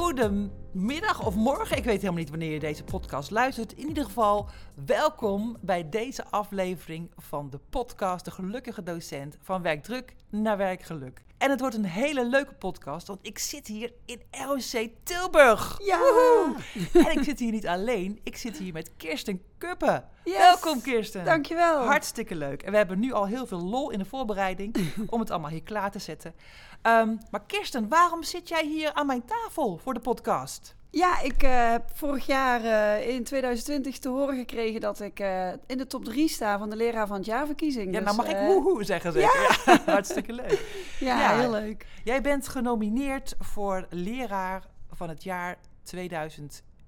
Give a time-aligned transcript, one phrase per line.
[0.00, 3.72] Goedemiddag of morgen, ik weet helemaal niet wanneer je deze podcast luistert.
[3.72, 4.48] In ieder geval,
[4.86, 11.22] welkom bij deze aflevering van de podcast De Gelukkige Docent van Werkdruk naar Werkgeluk.
[11.38, 15.78] En het wordt een hele leuke podcast, want ik zit hier in ROC Tilburg.
[15.84, 15.98] Ja!
[15.98, 16.54] Woehoe!
[16.92, 20.04] En ik zit hier niet alleen, ik zit hier met Kirsten Kuppen.
[20.24, 20.36] Yes.
[20.36, 21.24] Welkom Kirsten.
[21.24, 21.84] Dankjewel.
[21.84, 22.62] Hartstikke leuk.
[22.62, 25.62] En we hebben nu al heel veel lol in de voorbereiding om het allemaal hier
[25.62, 26.34] klaar te zetten.
[26.82, 30.74] Ehm, maar Kirsten, waarom zit jij hier aan mijn tafel voor de podcast?
[30.90, 35.48] Ja, ik eh, heb vorig jaar eh, in 2020 te horen gekregen dat ik eh,
[35.66, 37.84] in de top 3 sta van de leraar van het jaarverkiezing.
[37.94, 39.12] Ja, Dus, nou mag ik woehoe zeggen.
[39.12, 39.22] Zeg.
[39.66, 39.80] Ja.
[39.92, 40.60] hartstikke leuk.
[41.00, 41.38] Ja, Ja.
[41.40, 41.86] heel leuk.
[42.04, 45.58] Jij bent genomineerd voor leraar van het jaar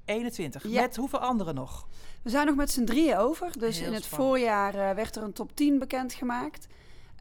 [0.05, 0.63] 2021.
[0.69, 0.81] Ja.
[0.81, 1.87] Met hoeveel anderen nog?
[2.23, 3.59] We zijn nog met z'n drieën over.
[3.59, 4.31] Dus Heel in het spannend.
[4.31, 6.67] voorjaar werd er een top 10 bekendgemaakt.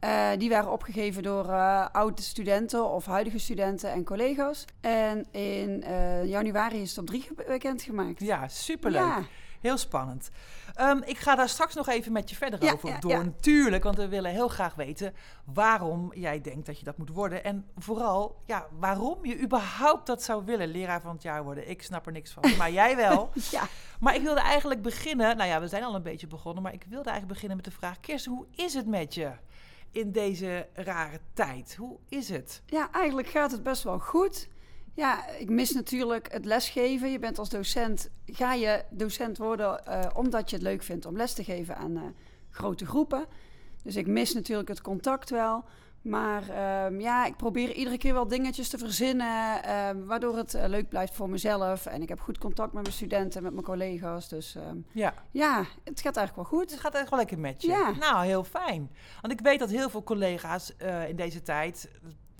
[0.02, 4.64] Eh die waren opgegeven door eh, oude studenten of huidige studenten en collega's.
[4.80, 8.20] En in eh, januari is top 3 ge- bekendgemaakt.
[8.20, 9.00] Ja, superleuk.
[9.02, 9.22] Ja.
[9.60, 10.30] Heel spannend.
[10.74, 13.24] Ehm, ik ga daar straks nog even met je verder Ja, over ja, door.
[13.24, 17.44] Natuurlijk, want we willen heel graag weten waarom jij denkt dat je dat moet worden.
[17.44, 21.70] En vooral, ja, waarom je überhaupt dat zou willen, leraar van het jaar worden.
[21.70, 23.30] Ik snap er niks van, maar jij wel.
[23.50, 23.62] Ja.
[24.00, 26.84] Maar ik wilde eigenlijk beginnen, nou ja, we zijn al een beetje begonnen, maar ik
[26.88, 29.30] wilde eigenlijk beginnen met de vraag, Kirsten, hoe is het met je
[29.92, 31.74] in deze rare tijd?
[31.74, 32.62] Hoe is het?
[32.66, 34.48] Ja, eigenlijk gaat het best wel goed.
[34.94, 37.10] Ja, ik mis natuurlijk het lesgeven.
[37.10, 41.16] Je bent als docent, ga je docent worden eh, omdat je het leuk vindt om
[41.16, 42.02] les te geven aan eh,
[42.50, 43.26] grote groepen.
[43.82, 45.64] Dus ik mis natuurlijk het contact wel.
[46.02, 50.68] Maar ehm, ja, ik probeer iedere keer wel dingetjes te verzinnen, ehm, waardoor het eh,
[50.68, 51.86] leuk blijft voor mezelf.
[51.86, 54.28] En ik heb goed contact met mijn studenten, met mijn collega's.
[54.28, 56.70] Dus ehm, Ja, ja, het gaat eigenlijk wel goed.
[56.70, 57.68] het gaat echt wel lekker met je.
[57.68, 57.90] Ja.
[57.90, 58.90] Nou, heel fijn.
[59.20, 61.90] Want ik weet dat heel veel collega's eh, in deze tijd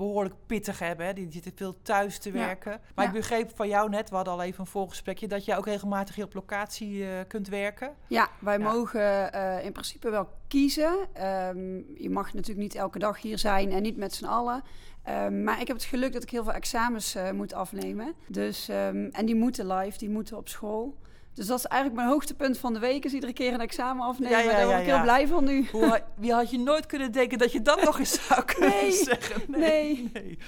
[0.07, 1.07] behoorlijk pittig hebben.
[1.07, 1.13] Hè?
[1.13, 2.39] Die zitten veel thuis te Ja.
[2.39, 2.81] werken.
[2.95, 3.11] Maar Ja.
[3.11, 6.15] ik begreep van jou net, we hadden al even een voorgesprekje, dat jij ook regelmatig
[6.15, 7.93] hier op locatie eh, kunt werken.
[8.07, 8.73] Ja, wij Ja.
[8.73, 10.95] mogen eh, in principe wel kiezen.
[11.13, 14.63] Ehm, je mag natuurlijk niet elke dag hier zijn en niet met z'n allen.
[15.03, 18.15] Ehm, maar ik heb het geluk dat ik heel veel examens eh, moet afnemen.
[18.29, 20.95] Dus, ehm, en die moeten live, die moeten op school.
[21.35, 24.39] Dus dat is eigenlijk mijn hoogtepunt van de week, is iedere keer een examen afnemen.
[24.39, 24.95] Ja, ja, Daar word ik ja.
[24.95, 25.69] heel blij van nu.
[25.73, 28.93] Hoe, wie had je nooit kunnen denken dat je dat nog eens zou kunnen Nee,
[28.93, 29.43] zeggen?
[29.47, 30.11] nee.
[30.13, 30.39] nee.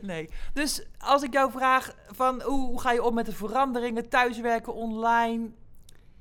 [0.00, 0.28] Nee.
[0.52, 4.74] Dus als ik jou vraag van hoe, hoe ga je om met de veranderingen, thuiswerken
[4.74, 5.48] online,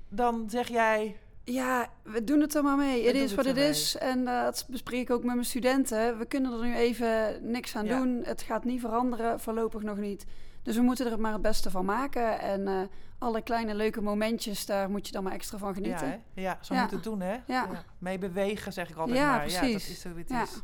[0.10, 1.18] dan zeg jij...
[1.46, 3.06] Ja, we doen het er maar mee.
[3.06, 3.98] Het is wat het is.
[3.98, 6.18] En eh, dat bespreek ik ook met mijn studenten.
[6.18, 8.22] We kunnen er nu even niks aan doen.
[8.24, 10.26] Het gaat niet veranderen, voorlopig nog niet.
[10.64, 12.40] Dus we moeten er maar het beste van maken.
[12.40, 12.82] En eh,
[13.18, 16.08] alle kleine leuke momentjes, daar moet je dan maar extra van Ja, genieten.
[16.10, 16.42] hè?
[16.42, 16.82] ja, zo Ja.
[16.82, 17.36] moet het doen, hè?
[17.48, 17.68] Ja.
[17.98, 19.50] Mee bewegen, zeg ik altijd Ja, maar.
[19.50, 19.90] Ja, dat precies.
[19.90, 20.42] is zo hoe het Ja.
[20.44, 20.62] is.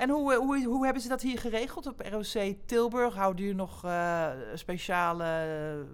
[0.00, 3.14] En hoe, hoe, hoe hebben ze dat hier geregeld op ROC Tilburg?
[3.14, 5.26] Houden jullie nog eh, speciale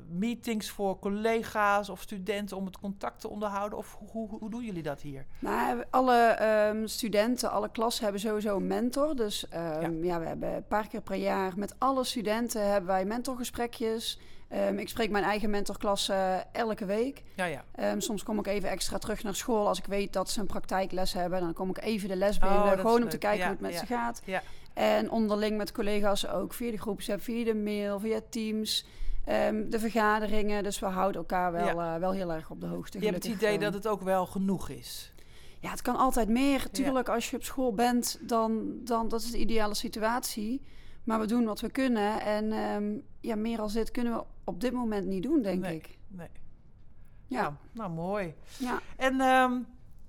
[0.09, 3.79] meetings voor collega's of studenten om het contact te onderhouden?
[3.79, 5.27] Of hoe, hoe, hoe doen jullie dat hier?
[5.39, 9.17] Nou, alle ehm, studenten, alle klassen hebben sowieso een mentor.
[9.17, 10.21] Dus ehm, ja.
[10.21, 14.21] we hebben een paar keer per jaar met alle studenten hebben wij mentorgesprekjes.
[14.49, 17.23] Ehm, ik spreek mijn eigen mentorklasse elke week.
[17.35, 17.65] Ja, ja.
[17.75, 20.47] Ehm, soms kom ik even extra terug naar school als ik weet dat ze een
[20.47, 21.41] praktijkles hebben.
[21.41, 23.53] Dan kom ik even de les Oh, binnen, is gewoon om te kijken Ja, hoe
[23.53, 24.23] het met ze gaat.
[24.25, 24.43] Ja.
[24.75, 28.87] En onderling met collega's ook via de groepsapp, via de mail, via Teams,
[29.25, 30.63] ehm, de vergaderingen.
[30.63, 32.99] Dus we houden elkaar wel, eh, wel heel erg op de hoogte.
[32.99, 33.61] Je hebt het idee eh.
[33.61, 35.13] dat het ook wel genoeg is.
[35.61, 36.71] Ja, het kan altijd meer.
[36.71, 40.63] Tuurlijk, als je op school bent, dan, dan dat is de ideale situatie.
[41.07, 42.21] Maar we doen wat we kunnen.
[42.21, 45.77] En ehm, ja, meer als dit kunnen we op dit moment niet doen, denk Nee.
[45.77, 45.99] ik.
[46.09, 46.29] Nee.
[47.27, 47.41] Ja.
[47.41, 48.35] Ja, nou mooi.
[48.59, 48.81] Ja.
[48.97, 49.53] En ehm,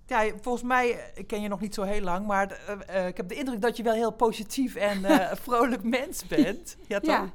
[0.05, 3.07] ja, volgens mij, eh, ik ken je nog niet zo heel lang, maar eh, eh,
[3.07, 5.03] ik heb de indruk dat je wel heel positief en
[5.47, 6.77] vrolijk mens bent.
[6.87, 7.09] Ja, toch?
[7.09, 7.31] Ja.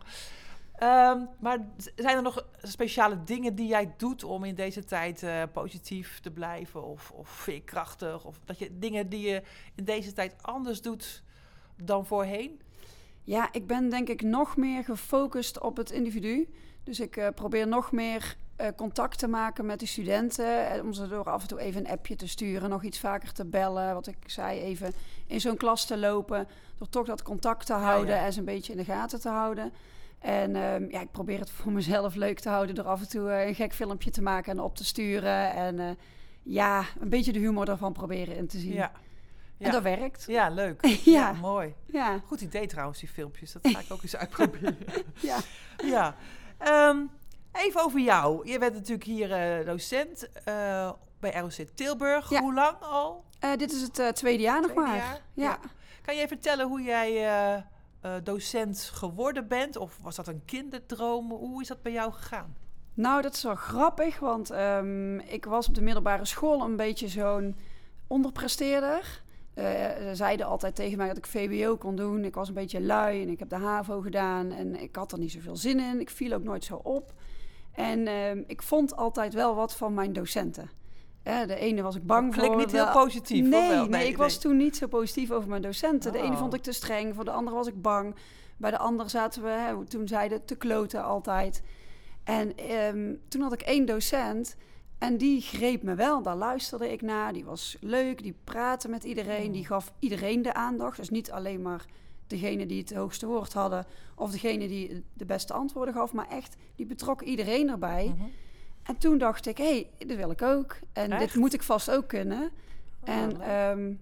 [0.74, 1.58] Ehm, maar
[1.94, 6.84] zijn er nog speciale dingen die jij doet om in deze tijd positief te blijven
[6.84, 8.24] of, of veerkrachtig?
[8.24, 9.42] Of dat je dingen die je
[9.74, 11.22] in deze tijd anders doet
[11.76, 12.61] dan voorheen?
[13.24, 16.48] Ja, ik ben denk ik nog meer gefocust op het individu.
[16.84, 20.70] Dus ik eh, probeer nog meer eh, contact te maken met de studenten.
[20.70, 23.32] eh, om ze door af en toe even een appje te sturen, nog iets vaker
[23.32, 23.94] te bellen.
[23.94, 24.92] Wat ik zei, even
[25.26, 26.48] in zo'n klas te lopen.
[26.78, 28.24] Door toch dat contact te houden ja.
[28.24, 29.72] en ze een beetje in de gaten te houden.
[30.18, 33.32] En ehm, ja, ik probeer het voor mezelf leuk te houden door af en toe
[33.32, 35.52] een gek filmpje te maken en op te sturen.
[35.52, 35.98] En
[36.42, 38.72] ja, een beetje de humor ervan proberen in te zien.
[38.72, 38.92] Ja.
[39.66, 40.24] En dat werkt.
[40.26, 40.86] Ja, leuk.
[40.86, 40.98] Ja.
[41.04, 41.32] ja.
[41.32, 41.74] mooi.
[41.86, 43.52] Ja, Goed idee trouwens, die filmpjes.
[43.52, 44.78] Dat ga ik ook eens uitproberen.
[45.20, 45.38] ja.
[45.84, 46.14] ja.
[46.58, 46.98] Ehm,
[47.52, 48.48] even over jou.
[48.50, 52.30] Je bent natuurlijk hier eh, docent eh, bij ROC Tilburg.
[52.30, 52.40] Ja.
[52.40, 53.24] Hoe lang al?
[53.38, 54.96] Eh, dit is het tweede jaar nog maar.
[54.96, 55.20] jaar?
[55.34, 55.58] Ja.
[56.02, 57.64] Kan je vertellen hoe jij
[58.22, 59.76] docent geworden bent?
[59.76, 61.30] Of was dat een kinderdroom?
[61.30, 62.56] Hoe is dat bij jou gegaan?
[62.94, 67.08] Nou, dat is wel grappig, want ehm, ik was op de middelbare school een beetje
[67.08, 67.56] zo'n
[68.06, 69.22] onderpresteerder.
[69.54, 69.64] Eh,
[69.96, 72.24] ze zeiden altijd tegen mij dat ik VWO kon doen.
[72.24, 75.18] Ik was een beetje lui en ik heb de HAVO gedaan en ik had er
[75.18, 76.00] niet zoveel zin in.
[76.00, 77.12] Ik viel ook nooit zo op.
[77.72, 80.70] En ehm, ik vond altijd wel wat van mijn docenten.
[81.22, 82.56] Eh, de ene was ik bang Klinkt voor.
[82.56, 83.86] niet de- heel positief, Nee, wel?
[83.86, 86.12] nee, ik was toen niet zo positief over mijn docenten.
[86.12, 86.38] De ene Oh.
[86.38, 88.14] vond ik te streng, voor de andere was ik bang.
[88.56, 91.62] Bij de andere zaten we, hè, toen zeiden te kloten altijd.
[92.24, 94.56] En ehm, toen had ik één docent
[95.02, 96.22] en die greep me wel.
[96.22, 97.32] Daar luisterde ik naar.
[97.32, 99.52] Die was leuk, die praatte met iedereen.
[99.52, 100.96] Die gaf iedereen de aandacht.
[100.96, 101.84] Dus niet alleen maar
[102.26, 103.86] degene die het hoogste woord hadden...
[104.14, 106.12] of degene die de beste antwoorden gaf.
[106.12, 108.14] Maar echt, die betrok iedereen erbij.
[108.16, 108.28] Mhm.
[108.82, 110.76] En toen dacht ik, hé, hey, dit wil ik ook.
[110.92, 112.50] En dit moet ik vast ook kunnen.
[113.00, 113.92] Oh, en ehm,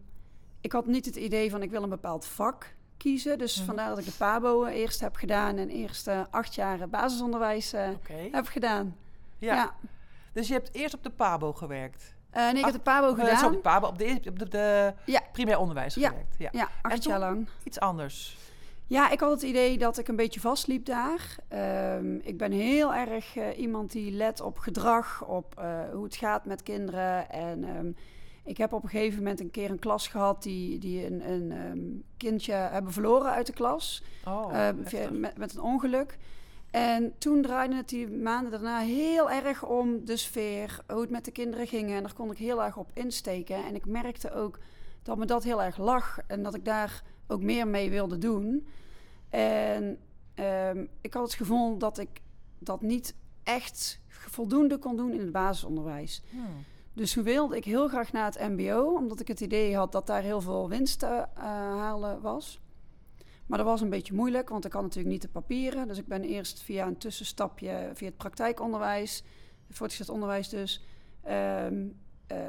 [0.61, 3.39] ik had niet het idee van ik wil een bepaald vak kiezen.
[3.39, 3.67] Dus Mhm.
[3.67, 7.89] vandaar dat ik de PABO eerst heb gedaan en eerst eh, acht jaar basisonderwijs eh,
[8.31, 8.97] heb gedaan.
[9.39, 9.55] Ja.
[9.55, 9.75] Ja.
[10.33, 12.15] Dus je hebt eerst op de PABO gewerkt?
[12.31, 13.37] Eh, nee, ik Ach, heb de PABO Eh, gedaan.
[13.39, 15.21] sorry, PABO, op de, op de, de Ja.
[15.33, 16.09] primair onderwijs Ja.
[16.09, 16.35] gewerkt.
[16.39, 16.49] Ja.
[16.53, 17.49] Ja, acht jaar lang.
[17.65, 18.39] Iets anders.
[18.87, 21.37] Ja, ik had het idee dat ik een beetje vastliep daar.
[21.49, 25.63] Ehm, ik ben heel erg eh, iemand die let op gedrag, op
[25.93, 27.31] hoe het gaat met kinderen.
[27.31, 27.91] En ehm,
[28.45, 31.53] ik heb op een gegeven moment een keer een klas gehad die, die een, een
[31.53, 31.79] ehm,
[32.17, 34.03] kindje hebben verloren uit de klas.
[34.25, 34.53] Oh,
[35.11, 36.19] met, met een ongeluk.
[36.71, 41.25] En toen draaide het die maanden daarna heel erg om de sfeer, hoe het met
[41.25, 41.91] de kinderen ging.
[41.91, 43.65] En daar kon ik heel erg op insteken.
[43.65, 44.59] En ik merkte ook
[45.03, 48.67] dat me dat heel erg lag en dat ik daar ook meer mee wilde doen.
[49.29, 49.99] En
[50.35, 52.21] ehm, ik had het gevoel dat ik
[52.59, 56.23] dat niet echt voldoende kon doen in het basisonderwijs.
[56.31, 56.65] Hmm.
[56.93, 60.07] Dus toen wilde ik heel graag naar het MBO, omdat ik het idee had dat
[60.07, 61.43] daar heel veel winst te eh,
[61.77, 62.61] halen was.
[63.51, 65.89] Maar dat was een beetje moeilijk, want ik had natuurlijk niet de papieren.
[65.89, 69.25] Dus ik ben eerst via een tussenstapje, via het praktijkonderwijs,
[69.67, 70.85] het voortgezet onderwijs dus,
[71.23, 71.33] eh,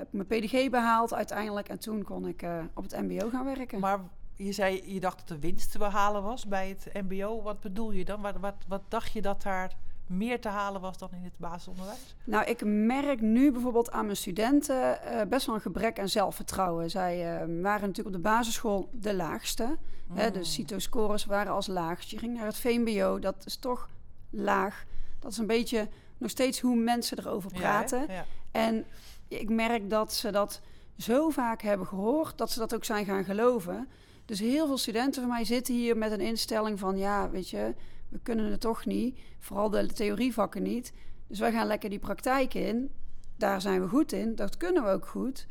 [0.10, 1.70] mijn PDG behaald uiteindelijk.
[1.70, 3.80] En toen kon ik eh, op het MBO gaan werken.
[3.80, 4.00] Maar
[4.36, 7.42] je zei, je dacht dat de winst te behalen was bij het mbo.
[7.42, 8.22] Wat bedoel je dan?
[8.22, 9.78] Wat, wat, wat dacht je dat daar
[10.12, 12.16] meer te halen was dan in het basisonderwijs?
[12.24, 16.90] Nou, ik merk nu bijvoorbeeld aan mijn studenten eh, best wel een gebrek aan zelfvertrouwen.
[16.90, 19.78] Zij eh, waren natuurlijk op de basisschool de laagste.
[20.14, 20.34] Hè, Mm.
[20.34, 22.10] de CITO-scores waren als laagst.
[22.10, 23.90] Je ging naar het VMBO, dat is toch
[24.30, 24.86] laag.
[25.20, 25.88] Dat is een beetje
[26.18, 28.00] nog steeds hoe mensen erover praten.
[28.00, 28.14] Ja, hè?
[28.14, 28.26] ja.
[28.52, 28.86] En
[29.28, 30.62] ik merk dat ze dat
[30.98, 33.88] zo vaak hebben gehoord, dat ze dat ook zijn gaan geloven.
[34.26, 36.98] Dus heel veel studenten van mij zitten hier met een instelling van...
[36.98, 37.76] ja, weet je,
[38.12, 39.20] we kunnen het toch niet.
[39.40, 40.94] Vooral de theorievakken niet.
[41.28, 42.92] Dus wij gaan lekker die praktijk in.
[43.38, 45.48] Daar zijn we goed in, dat kunnen we ook goed.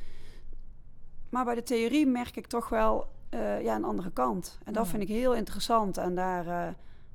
[1.30, 4.58] Maar bij de theorie merk ik toch wel eh, ja, een andere kant.
[4.64, 4.90] En dat Ja.
[4.90, 5.96] vind ik heel interessant.
[5.96, 6.74] En daar, eh,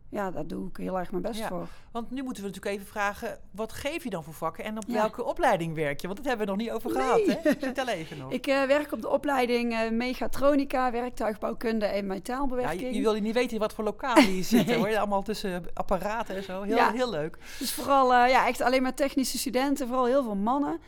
[0.10, 1.48] ja, daar doe ik heel erg mijn best Ja.
[1.48, 1.68] voor.
[1.92, 4.84] Want nu moeten we natuurlijk even vragen, wat geef je dan voor vakken en op
[4.88, 4.94] Ja.
[4.94, 6.08] welke opleiding werk je?
[6.08, 7.02] Want dat hebben we nog niet over Nee.
[7.04, 7.52] gehad, hè?
[7.66, 8.32] Vertel even nog.
[8.32, 12.82] Ik eh, werk op de opleiding eh, Mechatronica, werktuigbouwkunde en ja, metaalbewerking.
[12.82, 14.76] je, je wil niet weten wat voor lokalen je Nee.
[14.78, 14.98] hoor.
[14.98, 16.62] Allemaal tussen apparaten en zo.
[16.62, 16.92] Heel, Ja.
[16.92, 17.38] heel leuk.
[17.60, 20.80] Dus vooral eh, ja, echt alleen maar technische studenten, vooral heel veel mannen.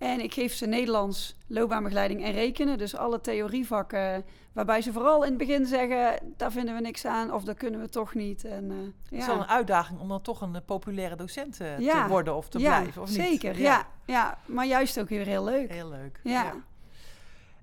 [0.00, 2.78] En ik geef ze Nederlands, loopbaanbegeleiding en rekenen.
[2.78, 6.18] Dus alle theorievakken waarbij ze vooral in het begin zeggen...
[6.36, 8.44] daar vinden we niks aan of dat kunnen we toch niet.
[8.44, 9.26] En, eh, Het is ja.
[9.26, 12.02] wel een uitdaging om dan toch een eh, populaire docent eh, Ja.
[12.02, 13.16] te worden of te ja, blijven, of niet?
[13.16, 13.58] zeker.
[13.58, 13.86] Ja.
[14.04, 15.72] Ja, maar juist ook weer heel leuk.
[15.72, 16.20] Heel leuk.
[16.22, 16.54] Ja.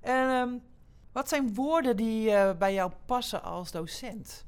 [0.02, 0.50] En ehm,
[1.12, 4.46] wat zijn woorden die bij jou passen als docent?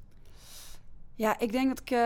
[1.16, 1.98] Ja, ik denk dat ik,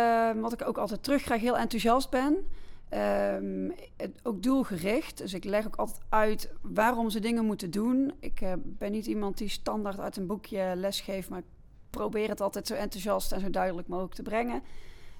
[0.41, 2.47] wat ik ook altijd terugkrijg, heel enthousiast ben.
[2.93, 5.17] Ehm, het- ook doelgericht.
[5.17, 8.13] Dus ik leg ook altijd uit waarom ze dingen moeten doen.
[8.19, 11.45] Ik eh, ben niet iemand die standaard uit een boekje les geeft, maar ik
[11.89, 14.63] probeer het altijd zo enthousiast en zo duidelijk mogelijk te brengen.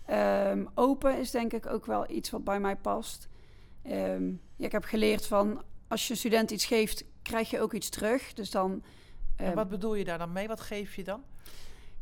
[0.06, 3.28] Ehm, open is denk ik ook wel iets wat bij mij past.
[3.84, 7.74] Ehm, ja, ik heb geleerd van als je een student iets geeft, krijg je ook
[7.74, 8.34] iets terug.
[8.34, 8.84] Dus dan.
[9.36, 10.48] En wat bedoel je daar dan mee?
[10.48, 11.24] Wat geef je dan?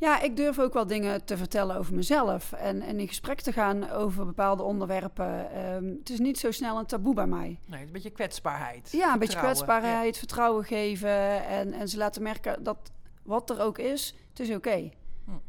[0.02, 2.52] Ja, ik durf ook wel dingen te vertellen over mezelf.
[2.52, 5.52] En, en in gesprek te gaan over bepaalde onderwerpen.
[5.52, 7.60] Ehm, het is niet zo snel een taboe bij mij.
[7.66, 8.92] Nee, een beetje kwetsbaarheid.
[8.92, 11.46] Ja, een beetje kwetsbaarheid, vertrouwen geven.
[11.46, 12.92] En, en ze laten merken dat
[13.24, 14.90] wat er ook is, het is oké.
[15.28, 15.40] Ja.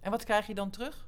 [0.00, 1.06] En wat krijg je dan terug?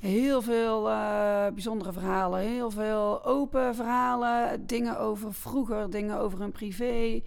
[0.00, 6.52] Heel veel eh, bijzondere verhalen, heel veel open verhalen, dingen over vroeger, dingen over hun
[6.52, 7.22] privé.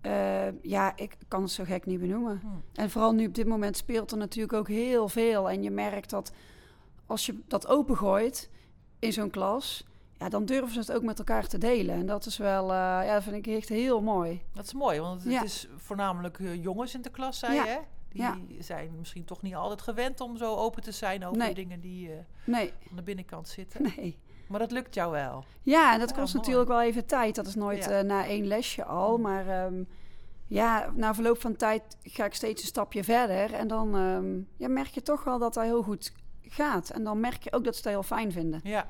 [0.00, 2.38] Eh, ja, ik kan het zo gek niet benoemen.
[2.42, 2.62] Hmm.
[2.74, 5.50] En vooral nu op dit moment speelt er natuurlijk ook heel veel.
[5.50, 6.32] En je merkt dat
[7.06, 8.50] als je dat opengooit
[8.98, 9.84] in zo'n klas,
[10.18, 11.94] ja, dan durven ze het ook met elkaar te delen.
[11.94, 14.42] En dat is wel, eh, ja, dat vind ik echt heel mooi.
[14.54, 15.42] Dat is mooi, want het Ja.
[15.42, 17.64] is voornamelijk eh, jongens in de klas, zei Ja.
[17.64, 17.70] je.
[17.70, 17.78] hè?
[18.08, 18.38] Die Ja.
[18.58, 21.54] zijn misschien toch niet altijd gewend om zo open te zijn over Nee.
[21.54, 22.10] dingen die
[22.44, 23.82] Nee, aan de binnenkant zitten.
[23.96, 24.18] nee.
[24.48, 25.44] Maar dat lukt jou wel.
[25.62, 27.34] Ja, en dat kost natuurlijk wel even tijd.
[27.34, 27.90] Dat is nooit Ja.
[27.90, 29.18] eh, na één lesje al.
[29.18, 29.82] Maar ehm,
[30.46, 33.52] ja, na verloop van tijd ga ik steeds een stapje verder.
[33.54, 36.12] En dan ehm, ja, merk je toch wel dat dat heel goed
[36.42, 36.90] gaat.
[36.90, 38.60] En dan merk je ook dat ze het heel fijn vinden.
[38.62, 38.86] Ja.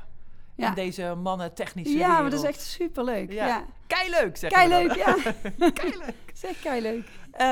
[0.54, 0.68] Ja.
[0.68, 2.20] In deze mannen technische Ja, wereld.
[2.20, 3.32] maar dat is echt superleuk.
[3.32, 3.64] Ja.
[4.10, 4.86] Leuk, zeg Kei maar dan.
[4.88, 5.14] leuk, ja.
[5.70, 6.14] Kei leuk.
[6.34, 7.08] Zeg kei leuk.
[7.30, 7.46] Eh,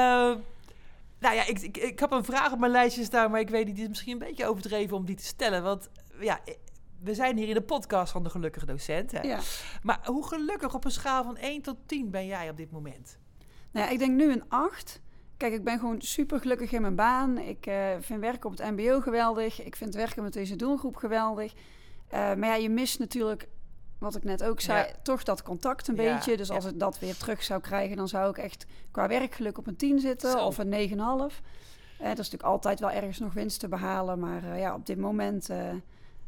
[1.19, 3.67] nou ja, ik, ik, ik heb een vraag op mijn lijstje staan, maar ik weet
[3.67, 5.63] niet, die is misschien een beetje overdreven om die te stellen.
[5.63, 5.89] Want
[6.21, 6.39] ja,
[7.07, 9.13] we zijn hier in de podcast van de gelukkige docent.
[9.13, 9.21] Hè?
[9.21, 9.39] Ja.
[9.83, 13.19] Maar hoe gelukkig op een schaal van 1 tot 10 ben jij op dit moment?
[13.71, 15.01] Nou ja, ik denk nu een 8.
[15.37, 17.39] Kijk, ik ben gewoon super gelukkig in mijn baan.
[17.39, 19.63] Ik eh, vind werken op het MBO geweldig.
[19.65, 21.53] Ik vind werken met deze doelgroep geweldig.
[22.09, 23.49] Eh, maar ja, je mist natuurlijk,
[23.99, 24.93] wat ik net ook zei, Ja.
[25.03, 26.37] toch dat contact een Ja, beetje.
[26.37, 29.67] Dus als ik dat weer terug zou krijgen, dan zou ik echt qua werkgeluk op
[29.67, 30.39] een 10 zitten Zo.
[30.47, 31.41] of een 9,5.
[31.99, 34.19] Eh dat is natuurlijk altijd wel ergens nog winst te behalen.
[34.19, 35.51] Maar ja, op dit moment,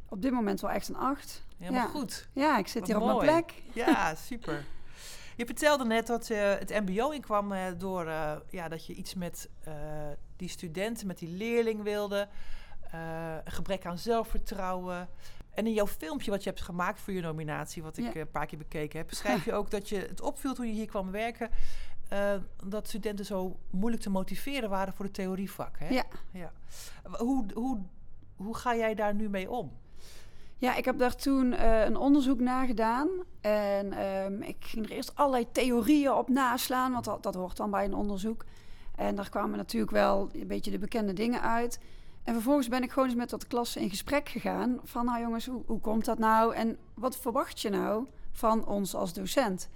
[0.08, 1.44] op dit moment wel echt een 8.
[1.58, 1.88] Helemaal Ja.
[1.88, 2.28] goed.
[2.32, 3.62] Ja, ik zit Wat hier op mijn plek.
[3.74, 4.64] Ja, super.
[5.36, 9.14] Je vertelde net dat je het MBO inkwam eh, door eh, ja, dat je iets
[9.14, 9.72] met eh,
[10.36, 12.28] die studenten, met die leerling wilde.
[12.90, 15.08] eh, een gebrek aan zelfvertrouwen.
[15.54, 18.12] En in jouw filmpje wat je hebt gemaakt voor je nominatie, wat ik Ja.
[18.12, 20.72] eh, een paar keer bekeken heb, beschrijf je ook dat je het opviel toen je
[20.72, 21.50] hier kwam werken.
[22.08, 22.34] eh,
[22.64, 25.78] dat studenten zo moeilijk te motiveren waren voor het theorievak.
[25.78, 25.88] Hè?
[25.88, 26.04] Ja.
[26.30, 26.52] ja.
[27.18, 27.80] Hoe, hoe,
[28.36, 29.72] hoe ga jij daar nu mee om?
[30.58, 33.08] Ja, ik heb daar toen eh, een onderzoek naar gedaan.
[33.40, 37.70] En ehm, ik ging er eerst allerlei theorieën op naslaan, want dat, dat hoort dan
[37.70, 38.44] bij een onderzoek.
[38.96, 41.78] En daar kwamen natuurlijk wel een beetje de bekende dingen uit.
[42.22, 44.80] En vervolgens ben ik gewoon eens met dat klasse in gesprek gegaan.
[44.84, 46.54] Van nou jongens, hoe, hoe komt dat nou?
[46.54, 49.68] En wat verwacht je nou van ons als docent?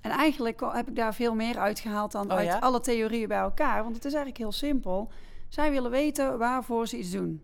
[0.00, 2.58] En eigenlijk heb ik daar veel meer uitgehaald dan Oh uit ja?
[2.58, 3.82] alle theorieën bij elkaar.
[3.82, 5.10] Want het is eigenlijk heel simpel.
[5.48, 7.42] Zij willen weten waarvoor ze iets doen.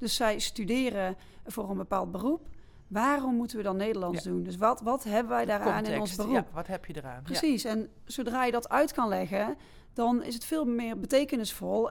[0.00, 1.16] Dus zij studeren
[1.46, 2.48] voor een bepaald beroep.
[2.88, 4.42] Waarom moeten we dan Nederlands doen?
[4.42, 6.32] Dus wat, wat hebben wij daaraan in ons beroep?
[6.32, 7.14] Ja, wat heb je eraan?
[7.14, 7.22] Ja.
[7.22, 7.64] Precies.
[7.64, 9.56] En zodra je dat uit kan leggen,
[9.92, 11.90] dan is het veel meer betekenisvol.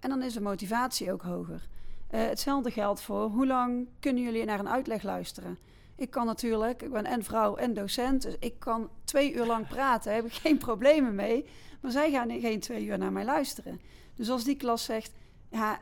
[0.00, 1.68] En dan is de motivatie ook hoger.
[2.08, 5.58] Eh, hetzelfde geldt voor hoe lang kunnen jullie naar een uitleg luisteren?
[5.96, 9.66] Ik kan natuurlijk, ik ben en vrouw en docent, dus ik kan twee uur lang
[9.66, 11.44] praten, heb ik geen problemen mee.
[11.80, 13.80] Maar zij gaan geen twee uur naar mij luisteren.
[14.14, 15.12] Dus als die klas zegt,
[15.50, 15.80] ja,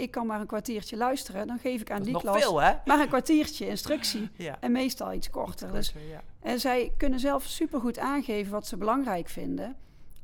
[0.00, 2.54] ik kan maar een kwartiertje luisteren, dan geef ik aan die klas veel,
[2.84, 4.28] maar een kwartiertje instructie.
[4.36, 4.56] Ja.
[4.60, 5.72] En meestal iets korter.
[5.72, 6.20] Dus Korter, ja.
[6.40, 9.76] en zij kunnen zelf supergoed aangeven wat ze belangrijk vinden.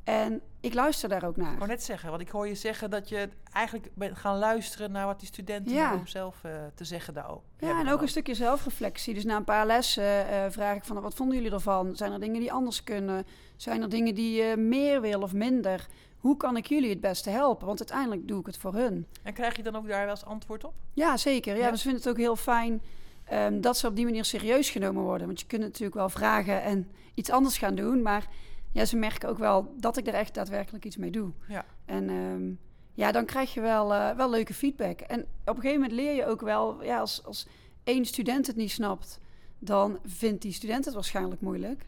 [0.03, 1.55] En ik luister daar ook Ik naar.
[1.57, 5.05] wou net zeggen, want ik hoor je zeggen dat je eigenlijk bent gaan luisteren naar
[5.05, 5.93] wat die studenten Ja.
[5.93, 7.43] om zelf eh, te zeggen daarover.
[7.59, 9.13] Ja, en ook een stukje zelfreflectie.
[9.13, 11.95] Dus na een paar lessen eh, vraag ik van, wat vonden jullie ervan?
[11.95, 13.25] Zijn er dingen die anders kunnen?
[13.55, 15.87] Zijn er dingen die je meer wil of minder?
[16.17, 17.67] Hoe kan ik jullie het beste helpen?
[17.67, 19.05] Want uiteindelijk doe ik het voor hun.
[19.23, 20.73] En krijg je dan ook daar wel eens antwoord op?
[20.93, 21.55] Ja, zeker.
[21.55, 21.71] Ja, Ja.
[21.71, 22.81] we vinden het ook heel fijn
[23.23, 25.27] ehm, dat ze op die manier serieus genomen worden.
[25.27, 28.01] Want je kunt natuurlijk wel vragen en iets anders gaan doen.
[28.01, 28.27] Maar
[28.71, 31.31] ja, ze merken ook wel dat ik er echt daadwerkelijk iets mee doe.
[31.47, 31.65] Ja.
[31.85, 32.51] En ehm,
[32.93, 34.99] ja, dan krijg je wel, eh, wel leuke feedback.
[34.99, 37.47] En op een gegeven moment leer je ook wel, ja, als, als
[37.83, 39.19] één student het niet snapt,
[39.59, 41.85] dan vindt die student het waarschijnlijk moeilijk.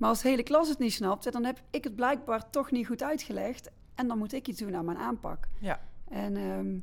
[0.00, 2.86] Maar als de hele klas het niet snapt, dan heb ik het blijkbaar toch niet
[2.86, 3.70] goed uitgelegd.
[3.94, 5.48] En dan moet ik iets doen aan mijn aanpak.
[5.58, 5.80] Ja.
[6.08, 6.78] En ehm,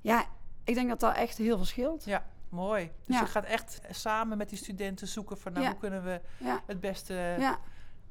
[0.00, 0.24] ja,
[0.64, 2.04] ik denk dat dat echt heel veel scheelt.
[2.04, 2.90] Ja, mooi.
[3.06, 3.20] Dus Ja.
[3.22, 5.70] je gaat echt samen met die studenten zoeken van nou, Ja.
[5.70, 7.36] hoe kunnen we Ja, het beste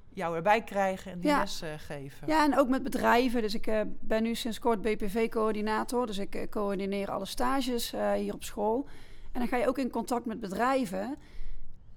[0.10, 2.28] jou erbij krijgen en die les eh, geven.
[2.28, 3.42] ja, en ook met bedrijven.
[3.42, 6.06] Dus ik eh, ben nu sinds kort BPV-coördinator.
[6.06, 8.88] Dus ik eh, coördineer alle stages hier op school.
[9.32, 11.18] En dan ga je ook in contact met bedrijven.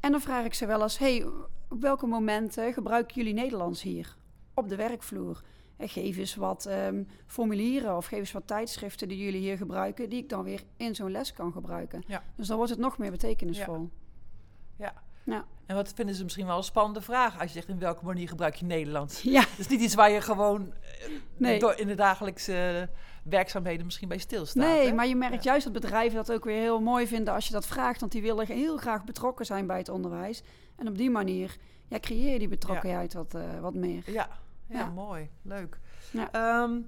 [0.01, 1.27] En dan vraag ik ze wel eens: hey,
[1.73, 4.17] op welke momenten gebruiken jullie Nederlands hier
[4.55, 5.43] op de werkvloer?
[5.77, 10.09] En geef eens wat ehm, formulieren of geef eens wat tijdschriften die jullie hier gebruiken,
[10.09, 12.03] die ik dan weer in zo'n les kan gebruiken.
[12.07, 12.23] Ja.
[12.37, 13.91] Dus dan wordt het nog meer betekenisvol.
[14.79, 15.03] Ja.
[15.25, 15.45] Ja.
[15.67, 18.29] En wat vinden ze misschien wel een spannende vraag als je zegt in welke manier
[18.29, 19.23] gebruik je Nederlands?
[19.23, 21.59] Ja, Dat is niet iets waar je gewoon eh, Nee.
[21.59, 22.89] door in de dagelijkse
[23.23, 24.65] werkzaamheden misschien bij stilstaat.
[24.65, 24.93] nee, hè?
[24.93, 27.67] maar je merkt juist dat bedrijven dat ook weer heel mooi vinden als je dat
[27.67, 28.01] vraagt.
[28.01, 30.43] Want die willen heel graag betrokken zijn bij het onderwijs.
[30.77, 31.57] En op die manier
[31.89, 34.11] ja, creëer je die betrokkenheid wat, eh, wat meer.
[34.11, 34.29] Ja,
[34.69, 35.31] ja, mooi.
[35.43, 35.79] Leuk.
[36.11, 36.33] Ja.
[36.33, 36.81] Ehm,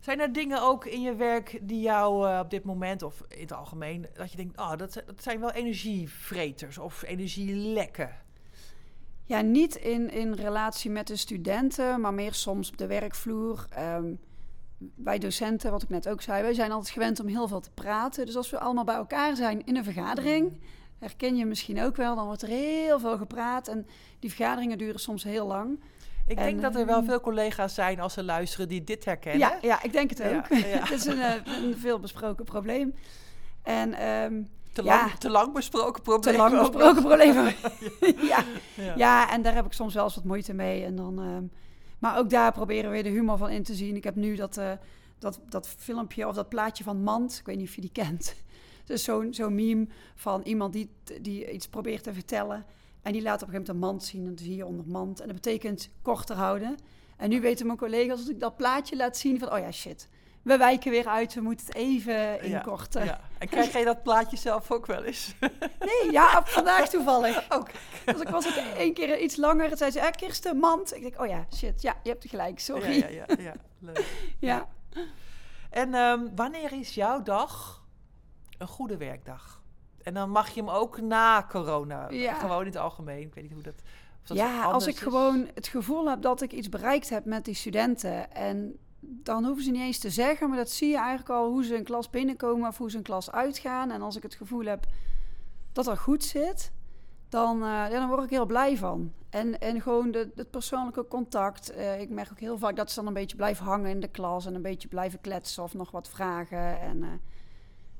[0.00, 3.40] Zijn er dingen ook in je werk die jou eh, op dit moment, of in
[3.40, 8.16] het algemeen, dat je denkt, oh, dat, dat zijn wel energievreters of energielekken?
[9.24, 13.66] Ja, niet in, in relatie met de studenten, maar meer soms op de werkvloer.
[13.70, 14.14] Ehm,
[14.94, 17.70] wij docenten, wat ik net ook zei, wij zijn altijd gewend om heel veel te
[17.70, 18.26] praten.
[18.26, 20.60] Dus als we allemaal bij elkaar zijn in een vergadering,
[20.98, 23.68] herken je misschien ook wel, dan wordt er heel veel gepraat.
[23.68, 23.86] En
[24.18, 25.80] die vergaderingen duren soms heel lang.
[26.26, 29.04] Ik denk En, dat er wel ehm, veel collega's zijn als ze luisteren die dit
[29.04, 29.40] herkennen.
[29.40, 30.48] Ja, ja, ik denk het ook.
[30.48, 30.78] ja.
[30.84, 32.94] Het is een, eh, een veel besproken probleem.
[33.62, 36.32] En ehm, Te, lang, te lang besproken probleem.
[36.34, 37.04] te lang besproken nog.
[37.04, 37.34] probleem.
[38.32, 38.44] ja.
[38.74, 38.94] Ja.
[38.96, 40.84] Ja, en daar heb ik soms wel eens wat moeite mee.
[40.84, 41.44] En dan, ehm,
[42.00, 43.96] maar ook daar proberen we weer de humor van in te zien.
[43.96, 44.72] Ik heb nu dat, eh,
[45.18, 47.38] dat, dat filmpje of dat plaatje van Mand.
[47.38, 48.34] Ik weet niet of je die kent.
[48.84, 50.90] Dus zo'n zo'n meme van iemand die,
[51.20, 52.66] die iets probeert te vertellen.
[53.02, 54.26] En die laat op een gegeven moment een mand zien.
[54.26, 55.20] En zie je onder mand.
[55.20, 56.76] En dat betekent korter houden.
[57.16, 59.52] En nu weten mijn collega's als ik dat plaatje laat zien van...
[59.52, 60.08] Oh ja, shit.
[60.42, 61.34] We wijken weer uit.
[61.34, 63.04] We moeten het even inkorten.
[63.04, 63.20] Ja.
[63.38, 65.34] En krijg jij dat plaatje zelf ook wel eens?
[65.78, 67.44] Nee, ja, vandaag toevallig.
[67.56, 67.68] Ook.
[68.04, 69.70] Dus ik was ook één keer iets langer.
[69.70, 70.94] En zei ze, eh, Kirsten, mand.
[70.94, 71.82] Ik denk, oh ja, shit.
[71.82, 72.60] Ja, je hebt gelijk.
[72.60, 72.98] Sorry.
[72.98, 73.54] Ja, ja, ja.
[73.78, 74.06] Leuk.
[74.38, 74.68] Ja.
[75.70, 77.82] En ehm, wanneer is jouw dag
[78.58, 79.62] een goede werkdag?
[80.02, 82.34] En dan mag je hem ook na corona, Ja.
[82.34, 83.20] gewoon in het algemeen.
[83.26, 83.74] Ik weet niet hoe dat.
[84.22, 85.00] of dat Ja, als ik is.
[85.00, 88.32] gewoon het gevoel heb dat ik iets bereikt heb met die studenten.
[88.32, 91.64] En dan hoeven ze niet eens te zeggen, maar dat zie je eigenlijk al hoe
[91.64, 93.90] ze een klas binnenkomen of hoe ze een klas uitgaan.
[93.90, 94.86] En als ik het gevoel heb
[95.72, 96.72] dat dat goed zit,
[97.28, 99.12] dan, eh, ja, dan word ik heel blij van.
[99.30, 101.70] En, en gewoon de, het persoonlijke contact.
[101.70, 104.08] Eh, ik merk ook heel vaak dat ze dan een beetje blijven hangen in de
[104.08, 106.80] klas en een beetje blijven kletsen of nog wat vragen.
[106.80, 107.08] En eh,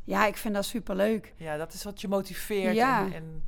[0.05, 1.35] ja, ik vind dat superleuk.
[1.37, 3.05] Ja, dat is wat je motiveert Ja.
[3.05, 3.45] en, en,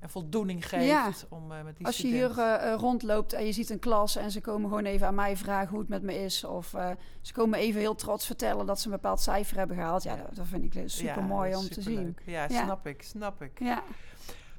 [0.00, 1.12] en voldoening geeft Ja.
[1.28, 3.78] om eh, met die Als je student- hier eh, eh, rondloopt en je ziet een
[3.78, 6.44] klas en ze komen gewoon even aan mij vragen hoe het met me is.
[6.44, 6.74] Of
[7.20, 10.02] ze komen even heel trots vertellen dat ze een bepaald cijfer hebben gehaald.
[10.02, 12.16] Ja, dat, dat vind ik super mooi Ja, om te zien.
[12.24, 12.64] Ja, Ja.
[12.64, 13.58] snap ik, snap ik.
[13.58, 13.82] Ja.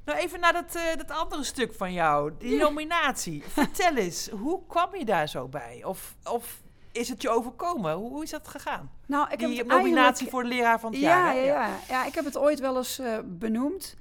[0.04, 3.42] Nou, even naar dat, dat andere stuk van jou, die nominatie.
[3.48, 5.82] Vertel eens, hoe kwam je daar zo bij?
[5.84, 7.94] Of, of is het je overkomen?
[7.94, 8.90] Hoe, hoe is dat gegaan?
[9.06, 11.32] Nou, ik heb die het nominatie voor de leraar van het ja, jaar.
[11.34, 11.40] hè?
[11.40, 11.76] Ja, ja.
[11.88, 13.96] ja, ik heb het ooit wel eens benoemd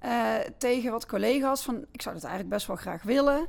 [0.00, 1.62] eh, tegen wat collega's.
[1.62, 3.46] Van, ik zou dat eigenlijk best wel graag willen.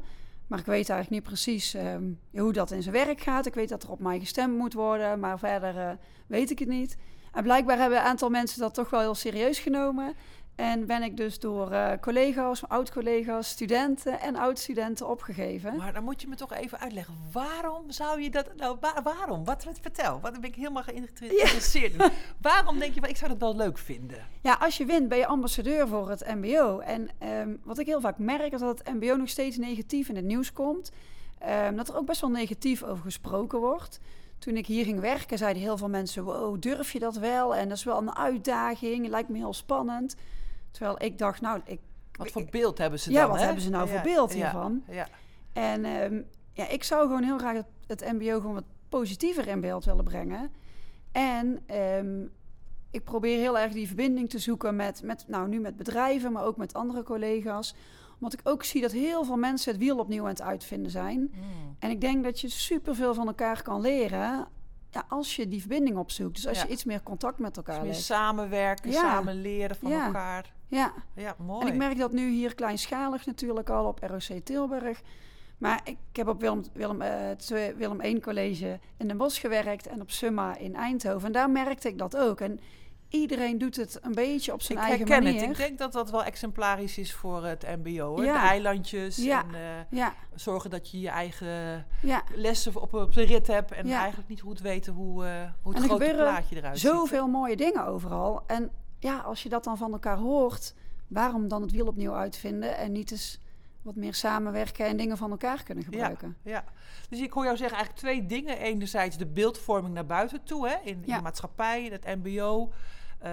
[0.47, 3.45] Maar ik weet eigenlijk niet precies ehm, hoe dat in zijn werk gaat.
[3.45, 5.91] Ik weet dat er op mij gestemd moet worden, maar verder eh,
[6.27, 6.97] weet ik het niet.
[7.31, 10.15] En blijkbaar hebben een aantal mensen dat toch wel heel serieus genomen.
[10.61, 15.75] En ben ik dus door eh, collega's, oud-collega's, studenten en oud-studenten opgegeven.
[15.77, 17.13] Maar dan moet je me toch even uitleggen.
[17.31, 18.55] Waarom zou je dat...
[18.55, 19.45] Nou, wa- waarom?
[19.45, 20.19] Wat, wat vertel.
[20.19, 22.11] Wat ben ik helemaal geïnter- geïnteresseerd in.
[22.41, 24.27] Waarom denk je, ik zou dat wel leuk vinden?
[24.41, 26.79] Ja, als je wint ben je ambassadeur voor het MBO.
[26.79, 30.15] En ehm, wat ik heel vaak merk is dat het MBO nog steeds negatief in
[30.15, 30.91] het nieuws komt.
[31.39, 33.99] Ehm, dat er ook best wel negatief over gesproken wordt.
[34.39, 37.55] Toen ik hier ging werken, zeiden heel veel mensen: Wow, durf je dat wel?
[37.55, 39.07] En dat is wel een uitdaging.
[39.07, 40.15] Lijkt me heel spannend.
[40.71, 41.79] Terwijl ik dacht, nou, ik,
[42.11, 43.29] Wat voor beeld hebben ze Ja, dan?
[43.29, 43.45] wat hè?
[43.45, 44.83] hebben ze nou voor beeld ja, hiervan?
[44.89, 45.07] Ja,
[45.53, 46.21] En ehm,
[46.53, 50.03] ja, ik zou gewoon heel graag het, het MBO gewoon wat positiever in beeld willen
[50.03, 50.51] brengen.
[51.11, 52.21] En ehm,
[52.91, 56.43] ik probeer heel erg die verbinding te zoeken met, met, nou nu met bedrijven, maar
[56.43, 57.75] ook met andere collega's.
[58.19, 61.19] Omdat ik ook zie dat heel veel mensen het wiel opnieuw aan het uitvinden zijn.
[61.19, 61.75] Mm.
[61.79, 64.47] En ik denk dat je superveel van elkaar kan leren
[64.89, 66.35] ja, als je die verbinding opzoekt.
[66.35, 66.63] Dus als Ja.
[66.67, 68.03] je iets meer contact met Dus elkaar meer legt.
[68.03, 68.99] samenwerken, Ja.
[68.99, 70.05] samen leren van Ja.
[70.05, 70.53] elkaar.
[70.71, 70.93] Ja.
[71.15, 71.61] Ja, mooi.
[71.61, 75.01] En ik merk dat nu hier kleinschalig natuurlijk al op ROC Tilburg.
[75.57, 77.01] Maar ik heb op Willem, Willem,
[77.37, 81.25] twee- Willem 1 College in Den Bosch gewerkt en op Summa in Eindhoven.
[81.27, 82.39] En daar merkte ik dat ook.
[82.41, 82.59] En
[83.09, 85.41] iedereen doet het een beetje op zijn ik eigen herken manier.
[85.41, 85.49] het.
[85.49, 88.23] Ik denk dat dat wel exemplarisch is voor het mbo.
[88.23, 88.41] Ja.
[88.41, 89.43] De eilandjes Ja.
[89.43, 91.85] en eh, Ja, zorgen dat je je eigen
[92.35, 93.71] lessen op, op de rit hebt.
[93.71, 95.25] En eigenlijk niet goed weten hoe,
[95.61, 96.89] hoe het er grote plaatje eruit ziet.
[96.91, 98.43] Zoveel mooie dingen overal.
[98.47, 100.73] En ja, als je dat dan van elkaar hoort,
[101.07, 103.39] waarom dan het wiel opnieuw uitvinden en niet eens
[103.81, 106.37] wat meer samenwerken en dingen van elkaar kunnen gebruiken?
[106.41, 106.63] Ja,
[107.09, 108.57] dus ik hoor jou zeggen eigenlijk twee dingen.
[108.57, 111.15] Enerzijds de beeldvorming naar buiten toe, hè, in, in Ja.
[111.17, 112.71] de maatschappij, in het mbo.
[113.19, 113.29] eh,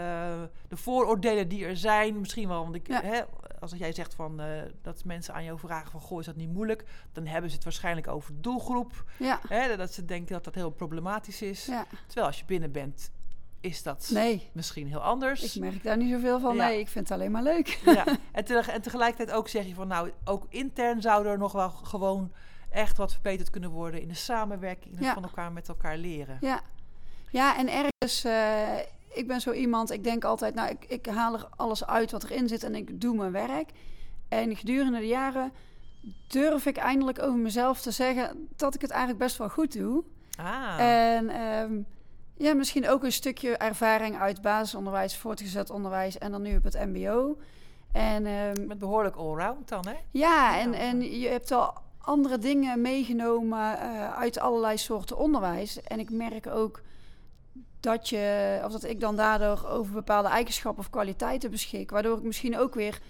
[0.69, 3.01] de vooroordelen die er zijn, misschien wel, want ik, Ja.
[3.03, 3.21] hè,
[3.61, 6.53] als jij zegt van, eh, dat mensen aan jou vragen van, goh, is dat niet
[6.53, 6.85] moeilijk?
[7.13, 9.05] Dan hebben ze het waarschijnlijk over doelgroep.
[9.19, 11.67] Ja, Hè, dat ze denken dat dat heel problematisch is.
[11.67, 11.87] ja.
[12.07, 13.11] Terwijl als je binnen bent,
[13.61, 15.55] is dat Nee, misschien heel anders.
[15.55, 16.57] ik merk daar niet zoveel van.
[16.57, 16.67] Ja.
[16.67, 17.81] Nee, ik vind het alleen maar leuk.
[17.85, 21.53] Ja, en, te- en tegelijkertijd ook zeg je van nou, ook intern zou er nog
[21.53, 22.33] wel gewoon
[22.71, 25.15] echt wat verbeterd kunnen worden in de samenwerking en Ja.
[25.15, 26.39] van elkaar met elkaar leren.
[26.41, 26.61] Ja,
[27.31, 28.79] ja en ergens, eh,
[29.15, 32.25] ik ben zo iemand, ik denk altijd, nou, ik, ik haal er alles uit wat
[32.25, 33.71] erin zit en ik doe mijn werk.
[34.29, 35.53] En gedurende de jaren
[36.29, 40.05] durf ik eindelijk over mezelf te zeggen dat ik het eigenlijk best wel goed doe.
[40.37, 41.73] Ah, En ehm,
[42.39, 46.85] Ja, misschien ook een stukje ervaring uit basisonderwijs, voortgezet onderwijs en dan nu op het
[46.87, 47.39] MBO.
[47.93, 49.95] En, ehm, Met behoorlijk allround dan, hè?
[50.11, 55.83] ja, en, en je hebt al andere dingen meegenomen eh, uit allerlei soorten onderwijs.
[55.83, 56.83] En ik merk ook
[57.81, 62.23] dat je, of dat ik dan daardoor over bepaalde eigenschappen of kwaliteiten beschik, waardoor ik
[62.23, 63.01] misschien ook weer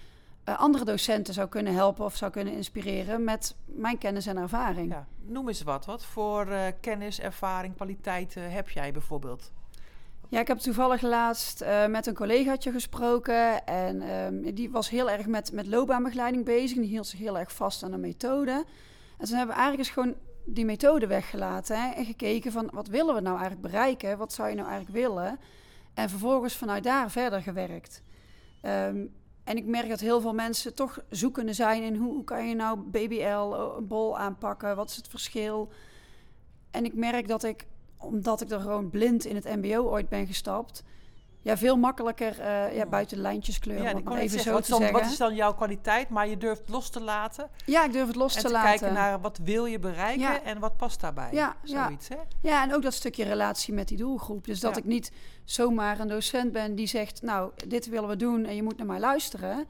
[0.57, 4.91] andere docenten zou kunnen helpen of zou kunnen inspireren met mijn kennis en ervaring.
[4.91, 5.07] Ja.
[5.25, 5.85] Noem eens wat.
[5.85, 9.51] Wat voor eh, kennis, ervaring, kwaliteiten heb jij bijvoorbeeld?
[10.29, 13.65] Ja, ik heb toevallig laatst uh, met een collegaatje gesproken.
[13.65, 16.77] En um, die was heel erg met, met loopbaanbegeleiding bezig.
[16.77, 18.51] Die hield zich heel erg vast aan de methode.
[19.17, 21.81] En toen hebben we eigenlijk eens gewoon die methode weggelaten.
[21.81, 24.17] Hè, en gekeken van wat willen we nou eigenlijk bereiken?
[24.17, 25.39] Wat zou je nou eigenlijk willen?
[25.93, 28.03] En vervolgens vanuit daar verder gewerkt.
[28.61, 29.13] Um,
[29.49, 32.79] en ik merk dat heel veel mensen toch zoekende zijn in hoe, kan je nou
[32.79, 34.75] BBL, een bol aanpakken?
[34.75, 35.69] Wat is het verschil?
[36.71, 37.65] En ik merk dat ik,
[37.97, 40.83] omdat ik er gewoon blind in het MBO ooit ben gestapt,
[41.49, 44.03] ja, veel makkelijker uh, ja, buiten de lijntjes kleuren.
[44.05, 44.91] Ja, even zo zeggen, te wat, zeggen.
[44.91, 46.09] wat is dan jouw kwaliteit?
[46.09, 47.49] Maar je durft los te laten.
[47.65, 48.69] Ja, ik durf het los en te, te laten.
[48.69, 50.43] kijken naar wat wil je bereiken Ja.
[50.43, 51.29] en wat past daarbij.
[51.31, 51.83] Ja, ja.
[51.85, 52.17] Zoiets, hè?
[52.41, 54.45] Ja, en ook dat stukje relatie met die doelgroep.
[54.45, 54.81] Dus dat Ja.
[54.81, 55.11] ik niet
[55.43, 57.21] zomaar een docent ben die zegt...
[57.21, 59.67] nou, dit willen we doen en je moet naar mij luisteren.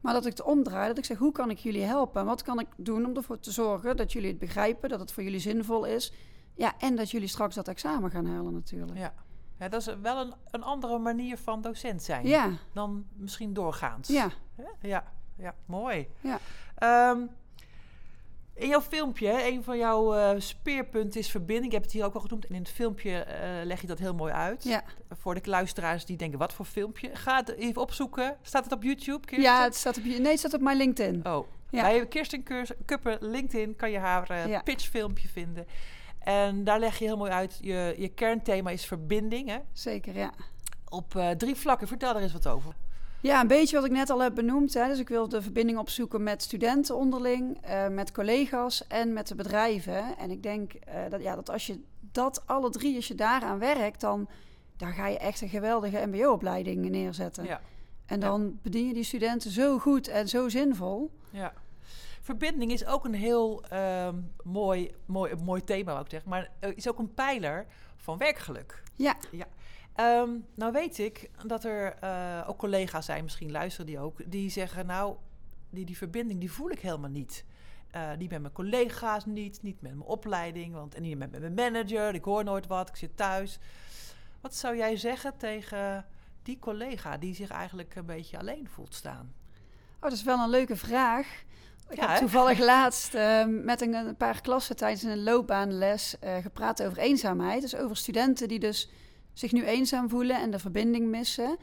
[0.00, 1.18] Maar dat ik het omdraai, dat ik zeg...
[1.18, 2.24] hoe kan ik jullie helpen?
[2.24, 4.88] Wat kan ik doen om ervoor te zorgen dat jullie het begrijpen...
[4.88, 6.12] dat het voor jullie zinvol is.
[6.54, 8.98] Ja, en dat jullie straks dat examen gaan halen natuurlijk.
[8.98, 9.14] Ja.
[9.58, 14.08] Ja, dat is wel een, een andere manier van docent zijn Ja, dan misschien doorgaans.
[14.08, 14.30] ja?
[14.80, 15.04] Ja,
[15.36, 16.08] ja, mooi.
[16.20, 16.38] ja.
[16.76, 17.18] Ehm,
[18.54, 21.66] in jouw filmpje, een van jouw eh, speerpunten is verbinding.
[21.66, 22.46] Ik heb het hier ook al genoemd.
[22.46, 24.64] En in het filmpje eh, leg je dat heel mooi uit.
[24.64, 24.82] ja.
[25.10, 27.10] Voor de luisteraars die denken, wat voor filmpje?
[27.16, 28.36] Ga het even opzoeken.
[28.42, 29.50] Staat het op YouTube, Kirsten?
[29.52, 31.26] ja het, staat op, nee, het staat op mijn LinkedIn.
[31.26, 31.82] Oh, Ja.
[31.82, 32.42] bij Kirsten
[32.84, 34.60] Kuppen LinkedIn kan je haar eh, Ja.
[34.62, 35.66] pitchfilmpje vinden.
[36.28, 39.48] En daar leg je heel mooi uit, je, je kernthema is verbinding.
[39.48, 39.58] Hè?
[39.72, 40.32] Zeker, ja.
[40.88, 41.88] Op eh, drie vlakken.
[41.88, 42.74] Vertel er eens wat over.
[43.20, 44.74] Ja, een beetje wat ik net al heb benoemd.
[44.74, 44.88] Hè.
[44.88, 49.34] Dus ik wil de verbinding opzoeken met studenten onderling, eh, met collega's en met de
[49.34, 50.18] bedrijven.
[50.18, 53.58] En ik denk eh, dat, ja, dat als je dat alle drie, als je daaraan
[53.58, 54.28] werkt, dan,
[54.76, 57.44] dan ga je echt een geweldige mbo-opleiding neerzetten.
[57.44, 57.60] Ja.
[58.06, 61.10] En dan bedien je die studenten zo goed en zo zinvol.
[61.30, 61.52] Ja.
[62.28, 66.30] Verbinding is ook een heel ehm, mooi, mooi, mooi thema, wou ik zeggen.
[66.30, 68.82] Maar is ook een pijler van werkgeluk.
[68.94, 69.16] Ja,
[69.94, 74.50] Ehm, nou weet ik dat er eh, ook collega's zijn, misschien luisteren die ook, die
[74.50, 75.16] zeggen, nou,
[75.70, 77.44] die, die verbinding die voel ik helemaal niet.
[77.90, 81.54] Eh, niet met mijn collega's niet, niet met mijn opleiding, want, en niet met mijn
[81.54, 83.58] manager, ik hoor nooit wat, ik zit thuis.
[84.40, 86.06] Wat zou jij zeggen tegen
[86.42, 89.32] die collega die zich eigenlijk een beetje alleen voelt staan?
[89.96, 91.44] oh, dat is wel een leuke vraag.
[91.88, 96.36] Ik Ja, heb toevallig laatst eh, met een, een paar klassen tijdens een loopbaanles eh,
[96.36, 97.60] gepraat over eenzaamheid.
[97.60, 98.90] Dus over studenten die dus
[99.32, 101.56] zich nu eenzaam voelen en de verbinding missen.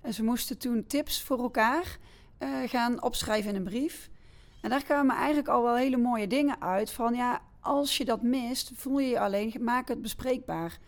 [0.00, 1.96] En ze moesten toen tips voor elkaar
[2.38, 4.10] eh, gaan opschrijven in een brief.
[4.62, 6.90] En daar kwamen eigenlijk al wel hele mooie dingen uit.
[6.90, 10.78] Van ja, als je dat mist, voel je je alleen, maak het bespreekbaar.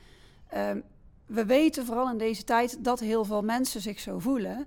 [0.49, 0.81] Ehm,
[1.27, 4.67] we weten vooral in deze tijd dat heel veel mensen zich zo voelen.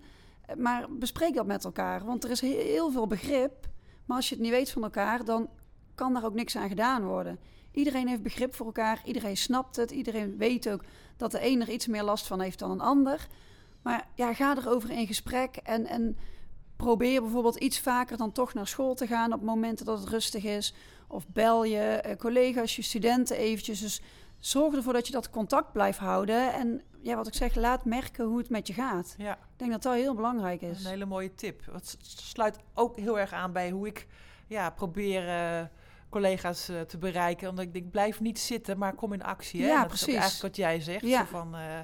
[0.57, 3.67] Maar bespreek dat met elkaar, want er is he- heel veel begrip.
[4.05, 5.49] Maar als je het niet weet van elkaar, dan
[5.95, 7.39] kan daar ook niks aan gedaan worden.
[7.71, 10.83] Iedereen heeft begrip voor elkaar, iedereen snapt het, iedereen weet ook
[11.17, 13.27] dat de een er iets meer last van heeft dan een ander.
[13.81, 16.17] Maar ja, ga erover in gesprek en, en
[16.75, 20.43] probeer bijvoorbeeld iets vaker dan toch naar school te gaan op momenten dat het rustig
[20.43, 20.73] is.
[21.07, 23.79] Of bel je eh, collega's, je studenten eventjes.
[23.79, 24.01] Dus
[24.39, 26.53] zorg ervoor dat je dat contact blijft houden.
[26.53, 29.15] En ja, wat ik zeg, laat merken hoe het met je gaat.
[29.17, 30.83] Ja, Ik denk dat dat heel belangrijk is is.
[30.83, 31.65] een hele mooie tip.
[31.71, 34.07] Het sluit ook heel erg aan bij hoe ik
[34.47, 35.65] ja, probeer eh,
[36.09, 37.49] collega's eh, te bereiken.
[37.49, 39.61] Omdat ik denk, blijf niet zitten, maar kom in actie.
[39.61, 39.67] Hè?
[39.67, 40.13] Ja, dat is precies.
[40.19, 41.01] eigenlijk wat jij zegt.
[41.05, 41.25] Ja.
[41.25, 41.79] Van, eh,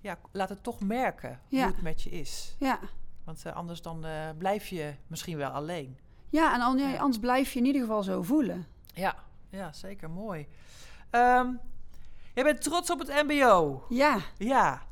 [0.00, 1.62] ja, laat het toch merken Ja.
[1.64, 2.56] hoe het met je is.
[2.58, 2.78] Ja,
[3.24, 4.04] Want anders dan
[4.38, 5.98] blijf je misschien wel alleen.
[6.28, 8.66] ja en ja, anders blijf je in ieder geval zo voelen.
[8.94, 9.14] Ja,
[9.50, 10.10] ja zeker.
[10.10, 10.46] Mooi.
[11.10, 11.46] Ehm,
[12.34, 13.84] jij bent trots op het mbo.
[13.88, 14.82] Ja, Ja.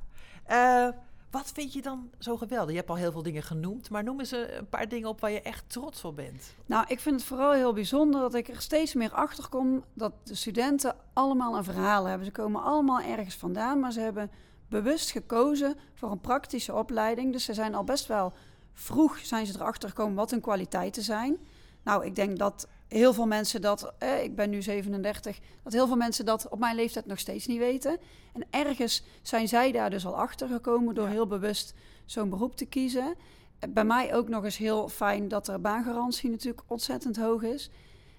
[0.44, 0.88] Eh,
[1.30, 2.70] wat vind je dan zo geweldig?
[2.70, 5.20] Je hebt al heel veel dingen genoemd, maar noem eens een, een paar dingen op
[5.20, 6.54] waar je echt trots op bent.
[6.66, 10.12] nou, ik vind het vooral heel bijzonder dat ik er steeds meer achter kom dat
[10.22, 12.26] de studenten allemaal een verhaal hebben.
[12.26, 14.30] Ze komen allemaal ergens vandaan, maar ze hebben
[14.68, 17.32] bewust gekozen voor een praktische opleiding.
[17.32, 18.32] Dus ze zijn al best wel
[18.72, 21.36] vroeg zijn ze erachter gekomen wat hun kwaliteiten zijn.
[21.82, 25.86] Nou, ik denk dat heel veel mensen dat, eh, ik ben nu 37, dat heel
[25.86, 27.98] veel mensen dat op mijn leeftijd nog steeds niet weten.
[28.32, 31.10] En ergens zijn zij daar dus al achter gekomen door Ja.
[31.12, 31.74] heel bewust
[32.06, 33.14] zo'n beroep te kiezen.
[33.58, 37.70] Eh, Bij mij ook nog eens heel fijn dat de baangarantie natuurlijk ontzettend hoog is.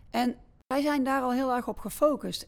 [0.10, 0.36] En
[0.68, 2.48] wij zijn daar al heel erg op gefocust.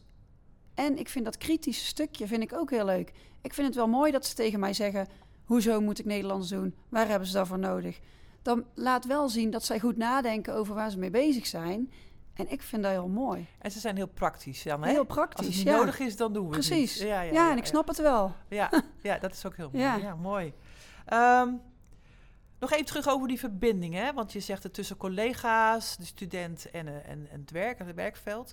[0.74, 3.12] En ik vind dat kritische stukje vind ik ook heel leuk.
[3.42, 5.06] Ik vind het wel mooi dat ze tegen mij zeggen:
[5.44, 6.74] hoezo moet ik Nederlands doen?
[6.88, 8.00] Waar hebben ze daarvoor nodig?
[8.42, 11.90] Dan laat wel zien dat zij goed nadenken over waar ze mee bezig zijn.
[12.36, 13.46] En ik vind dat heel mooi.
[13.58, 14.90] En ze zijn heel praktisch dan, hè?
[14.90, 15.76] Heel praktisch, Als het ja.
[15.76, 16.92] nodig is, dan doen we Precies.
[16.94, 17.08] het niet.
[17.08, 18.34] Ja, Ja, ja, en ik snap het wel.
[18.48, 18.70] Ja,
[19.02, 19.84] ja, dat is ook heel mooi.
[19.84, 20.14] Ja.
[20.14, 20.52] Mooi.
[21.06, 21.52] Ehm,
[22.58, 24.12] nog even terug over die verbinding, hè?
[24.12, 27.94] Want je zegt het tussen collega's, de student en, eh, en, en het werk, het
[27.94, 28.52] werkveld.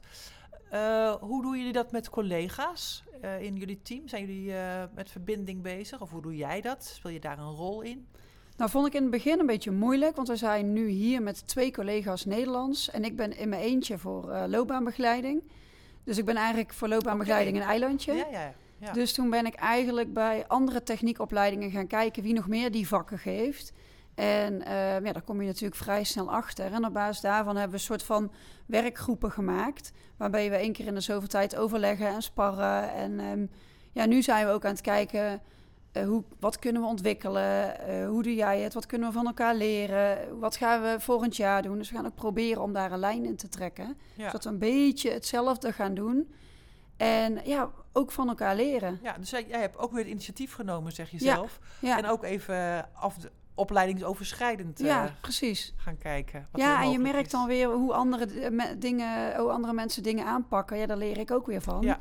[0.69, 4.07] Eh, hoe doen jullie dat met collega's eh, in jullie team?
[4.07, 4.53] Zijn jullie
[4.93, 6.01] met verbinding bezig?
[6.01, 6.83] Of hoe doe jij dat?
[6.83, 8.07] Speel je daar een rol in?
[8.57, 11.47] Nou, vond ik in het begin een beetje moeilijk, want we zijn nu hier met
[11.47, 12.89] twee collega's Nederlands.
[12.91, 15.43] En ik ben in mijn eentje voor eh, loopbaanbegeleiding.
[16.03, 18.13] Dus ik ben eigenlijk voor loopbaanbegeleiding een eilandje.
[18.13, 18.91] Ja, ja, ja.
[18.91, 23.19] Dus toen ben ik eigenlijk bij andere techniekopleidingen gaan kijken wie nog meer die vakken
[23.19, 23.73] geeft.
[24.15, 26.73] En eh, ja, daar kom je natuurlijk vrij snel achter.
[26.73, 28.31] En op basis daarvan hebben we een soort van
[28.65, 29.91] werkgroepen gemaakt.
[30.17, 32.93] Waarbij we één keer in de zoveel tijd overleggen en sparren.
[32.93, 33.45] En ehm,
[33.91, 35.41] ja, nu zijn we ook aan het kijken.
[35.93, 37.79] Eh, hoe, wat kunnen we ontwikkelen?
[37.79, 38.73] Eh, hoe doe jij het?
[38.73, 40.39] Wat kunnen we van elkaar leren?
[40.39, 41.77] Wat gaan we volgend jaar doen?
[41.77, 43.97] Dus we gaan ook proberen om daar een lijn in te trekken.
[44.15, 44.25] ja.
[44.25, 46.33] Zodat we een beetje hetzelfde gaan doen.
[46.97, 48.99] En ja, ook van elkaar leren.
[49.03, 51.59] Ja, dus jij, jij hebt ook weer het initiatief genomen, zeg je zelf.
[51.79, 53.15] Ja, En ook even af,
[53.55, 55.73] opleidingsoverschrijdend eh, ja precies.
[55.75, 56.47] gaan kijken.
[56.51, 57.31] wat Ja, en je merkt is.
[57.31, 58.27] dan weer hoe andere,
[58.77, 60.77] dingen, hoe andere mensen dingen aanpakken.
[60.77, 61.81] Ja, daar leer ik ook weer van.
[61.81, 61.99] Ja.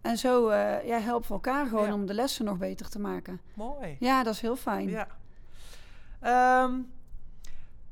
[0.00, 1.94] En zo eh, ja, helpen we elkaar gewoon Ja.
[1.94, 3.40] om de lessen nog beter te maken.
[3.54, 3.96] Mooi.
[4.00, 4.88] Ja, dat is heel fijn.
[4.88, 5.06] Ja.
[6.20, 6.78] Ehm,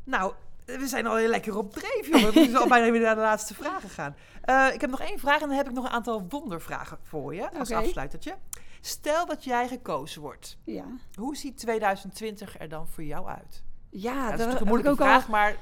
[0.04, 0.32] nou,
[0.64, 2.32] we zijn al heel lekker op dreef, jongen.
[2.32, 4.16] We moeten al bijna weer naar de laatste vragen gaan.
[4.42, 7.34] Eh, ik heb nog één vraag en dan heb ik nog een aantal wondervragen voor
[7.34, 7.78] je als Oké.
[7.80, 8.34] afsluitertje.
[8.80, 10.58] Stel dat jij gekozen wordt.
[10.64, 13.62] Ja, Hoe ziet 2020 er dan voor jou uit?
[13.90, 15.56] ja, Ja, dat is een moeilijke vraag, al, maar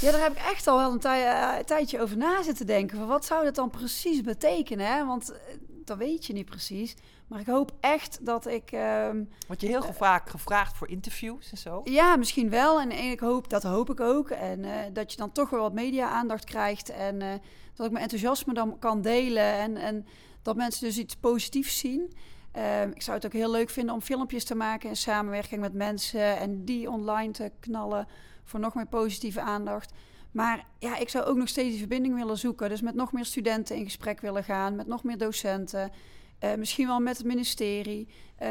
[0.00, 2.66] ja, daar heb ik echt al wel een, tij- eh, een tijdje over na zitten
[2.66, 2.98] denken.
[2.98, 4.86] Van wat zou dat dan precies betekenen?
[4.86, 5.06] Hè?
[5.06, 5.38] Want eh,
[5.84, 6.94] dat weet je niet precies.
[7.26, 8.72] Maar ik hoop echt dat ik...
[8.72, 11.80] ehm, word je heel vaak gevraagd voor interviews en zo.
[11.84, 12.80] Ja, misschien wel.
[12.80, 14.30] En ik hoop, dat hoop ik ook.
[14.30, 16.88] En eh, dat je dan toch wel wat media-aandacht krijgt.
[16.90, 17.28] En eh,
[17.74, 19.52] dat ik mijn enthousiasme dan kan delen.
[19.52, 20.06] En, en
[20.42, 22.12] dat mensen dus iets positiefs zien.
[22.52, 25.74] Ehm, ik zou het ook heel leuk vinden om filmpjes te maken in samenwerking met
[25.74, 26.36] mensen.
[26.38, 28.08] En die online te knallen
[28.48, 29.92] voor nog meer positieve aandacht.
[30.30, 32.68] Maar ja, ik zou ook nog steeds die verbinding willen zoeken.
[32.68, 34.76] Dus met nog meer studenten in gesprek willen gaan.
[34.76, 35.90] Met nog meer docenten.
[36.38, 38.08] Eh, misschien wel met het ministerie.
[38.36, 38.50] Eh,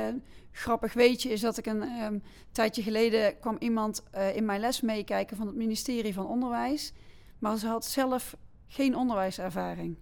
[0.52, 2.20] grappig weetje is dat ik een ehm,
[2.52, 6.94] tijdje geleden kwam iemand eh, in mijn les meekijken van het ministerie van Onderwijs.
[7.40, 8.36] Maar ze had zelf
[8.68, 9.98] geen onderwijservaring.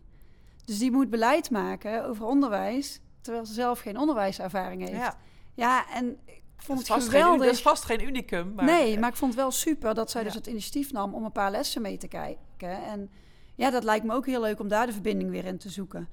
[0.66, 4.96] Dus die moet beleid maken over onderwijs, terwijl ze zelf geen onderwijservaring heeft.
[4.96, 5.18] Ja,
[5.54, 6.20] Ja, en
[6.58, 7.46] vond het vast geen, geweldig.
[7.46, 8.54] dat is vast geen unicum.
[8.56, 11.26] Maar, nee, maar ik vond het wel super dat zij dus het initiatief nam om
[11.26, 12.84] een paar lessen mee te kijken.
[12.86, 13.10] En
[13.56, 16.08] ja, dat lijkt me ook heel leuk om daar de verbinding weer in te zoeken.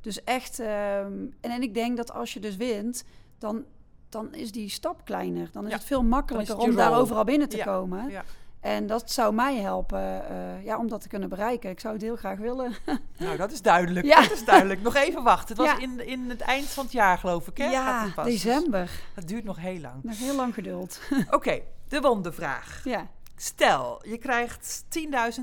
[0.00, 3.04] Dus echt, ehm, en, en ik denk dat als je dus wint,
[3.38, 3.64] dan,
[4.08, 5.48] dan is die stap kleiner.
[5.52, 8.10] Dan is Ja, het veel makkelijker het om daar overal binnen te Ja, komen.
[8.10, 8.24] ja.
[8.66, 11.70] En dat zou mij helpen eh, ja, om dat te kunnen bereiken.
[11.70, 12.74] Ik zou het heel graag willen.
[13.18, 14.06] Nou, dat is duidelijk.
[14.06, 14.20] Ja.
[14.20, 14.82] Dat is duidelijk.
[14.82, 15.48] Nog even wachten.
[15.56, 15.82] Het was Ja.
[15.82, 17.56] in, in het eind van het jaar, geloof ik.
[17.58, 17.64] Hè?
[17.70, 18.04] Ja.
[18.04, 18.90] Dus december.
[19.14, 20.02] Dat duurt nog heel lang.
[20.02, 21.00] Nog heel lang geduld.
[21.30, 22.80] Oké, de wondervraag.
[22.84, 23.06] ja.
[23.36, 24.84] Stel, je krijgt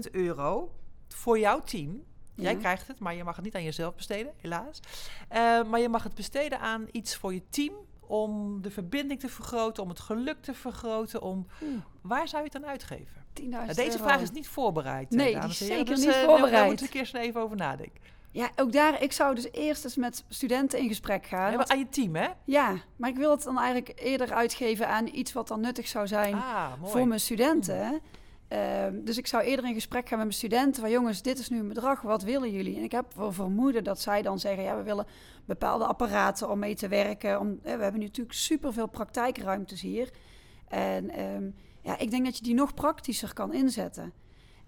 [0.05, 0.71] 10.000 euro
[1.07, 2.03] voor jouw team.
[2.35, 2.59] Jij Ja.
[2.59, 4.79] krijgt het, maar je mag het niet aan jezelf besteden, helaas.
[5.27, 7.73] Eh, maar je mag het besteden aan iets voor je team
[8.13, 11.21] om de verbinding te vergroten, om het geluk te vergroten.
[11.21, 11.47] Om...
[11.63, 11.73] Oeh.
[12.01, 13.23] Waar zou je het dan uitgeven?
[13.41, 14.03] 10.000 Nou, deze euro.
[14.03, 15.11] vraag is niet voorbereid.
[15.11, 16.65] eh, Nee, die is zeker Dus, niet eh, daar- Daar voorbereid.
[16.67, 18.01] moeten we een keer snel even over nadenken.
[18.31, 21.51] Ja, ook daar, ik zou dus eerst eens met studenten in gesprek gaan.
[21.51, 22.27] Ja, Want- aan je team, hè?
[22.45, 26.07] ja, maar ik wil het dan eigenlijk eerder uitgeven aan iets wat dan nuttig zou
[26.07, 28.01] zijn Ah, voor mijn studenten.
[28.53, 31.49] Ehm, dus ik zou eerder in gesprek gaan met mijn studenten van jongens, dit is
[31.49, 32.77] nu een bedrag, wat willen jullie?
[32.77, 35.05] En ik heb wel vermoeden dat zij dan zeggen, ja, we willen
[35.45, 37.39] bepaalde apparaten om mee te werken.
[37.39, 40.09] Om, we hebben nu natuurlijk superveel praktijkruimtes hier.
[40.67, 41.49] En ehm,
[41.81, 44.13] ja, ik denk dat je die nog praktischer kan inzetten.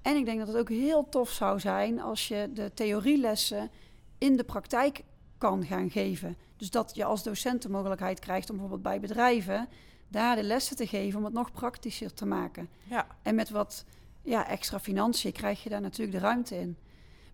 [0.01, 3.71] En ik denk dat het ook heel tof zou zijn als je de theorielessen
[4.17, 5.03] in de praktijk
[5.37, 6.37] kan gaan geven.
[6.57, 9.67] Dus dat je als docent de mogelijkheid krijgt om bijvoorbeeld bij bedrijven
[10.15, 12.69] daar de lessen te geven om het nog praktischer te maken.
[12.83, 13.85] Ja, En met wat
[14.21, 16.77] ja, extra financiën krijg je daar natuurlijk de ruimte in.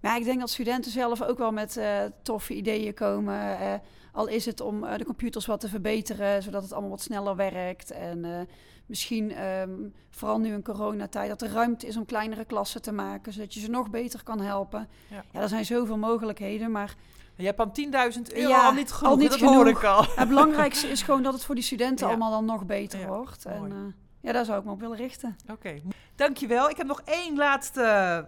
[0.02, 3.60] Maar ik denk dat studenten zelf ook wel met eh, toffe ideeën komen.
[3.60, 3.74] eh,
[4.12, 7.36] al is het om eh, de computers wat te verbeteren, zodat het allemaal wat sneller
[7.36, 7.92] werkt.
[7.92, 8.48] En
[8.86, 9.72] misschien, ehm,
[10.10, 13.60] vooral nu in coronatijd, dat er ruimte is om kleinere klassen te maken, zodat je
[13.60, 14.88] ze nog beter kan helpen.
[15.10, 15.24] Ja.
[15.32, 16.96] Ja, er zijn zoveel mogelijkheden, maar
[17.42, 17.72] je hebt aan
[18.14, 19.12] 10.000 euro Ja, al niet genoeg.
[19.14, 19.54] al niet dat genoeg.
[19.56, 20.06] hoor ik al.
[20.16, 22.12] het belangrijkste is gewoon dat het voor die studenten Ja.
[22.14, 23.46] allemaal dan nog beter Ja, wordt.
[23.46, 23.78] En eh,
[24.22, 25.36] ja, daar zou ik me op willen richten.
[25.52, 25.82] Oké,
[26.16, 26.70] dankjewel.
[26.70, 27.82] Ik heb nog één laatste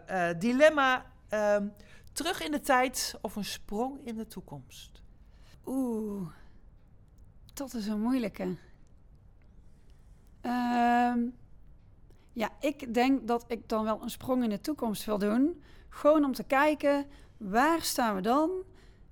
[0.06, 1.06] eh, dilemma.
[1.30, 1.68] Ehm,
[2.14, 5.02] Terug in de tijd of een sprong in de toekomst?
[5.66, 6.28] Oeh,
[7.54, 8.56] dat is een moeilijke.
[10.42, 11.20] Ehm,
[12.34, 15.64] ja, ik denk dat ik dan wel een sprong in de toekomst wil doen.
[15.90, 17.06] Gewoon om te kijken,
[17.38, 18.50] waar staan we dan?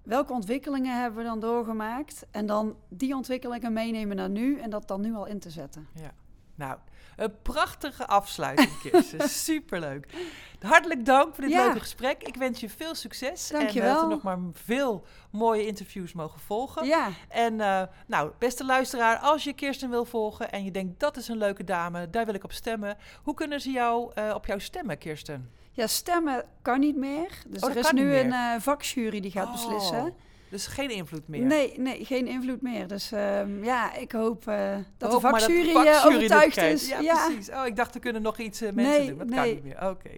[0.04, 2.26] Welke ontwikkelingen hebben we dan doorgemaakt?
[2.32, 5.88] En dan die ontwikkelingen meenemen naar nu en dat dan nu al in te zetten.
[5.94, 6.12] Ja,
[6.56, 6.78] nou,
[7.16, 9.30] een prachtige afsluiting, Kirsten.
[9.50, 10.14] Superleuk.
[10.60, 11.64] Hartelijk dank voor dit Ja.
[11.66, 12.24] leuke gesprek.
[12.24, 13.52] Ik wens je veel succes.
[13.52, 13.88] En Dankjewel.
[13.90, 16.86] eh, dat er nog maar veel mooie interviews mogen volgen.
[16.86, 21.18] Ja, En eh, nou, beste luisteraar, als je Kirsten wil volgen en je denkt dat
[21.18, 22.98] is een leuke dame, daar wil ik op stemmen.
[23.24, 25.52] Hoe kunnen ze jou, eh, op jou stemmen, Kirsten?
[25.72, 27.28] Ja stemmen kan niet meer.
[27.48, 30.14] Dus Oh, er dat is nu een eh, vakjury die gaat Oh, beslissen.
[30.50, 31.42] Dus geen invloed meer.
[31.42, 32.88] Nee, nee, geen invloed meer.
[32.88, 36.88] Dus ehm, ja, ik hoop eh, dat Hoop de vakjury, eh, vakjury dit overtuigd is.
[36.88, 37.50] Ja, precies.
[37.50, 39.18] Oh, ik dacht, er kunnen nog iets eh, mensen Nee, doen.
[39.18, 39.90] Dat kan niet meer.
[39.90, 40.10] Oké.